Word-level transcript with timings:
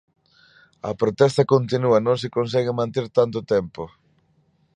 A 0.89 0.91
protesta 1.01 1.49
continua 1.53 1.99
non 2.05 2.15
se 2.21 2.27
consegue 2.37 2.77
manter 2.79 3.05
tanto 3.17 3.39
tempo. 3.53 3.83